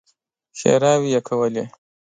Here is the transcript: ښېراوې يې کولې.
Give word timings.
ښېراوې 0.57 1.09
يې 1.13 1.19
کولې. 1.27 1.63